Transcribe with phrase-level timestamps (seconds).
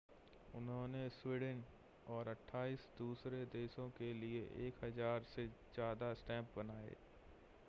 [0.53, 1.61] उन्होंने स्वीडन
[2.07, 6.95] और 28 दूसरे देशों के लिए 1,000 से ज़्यादा स्टैम्प बनाए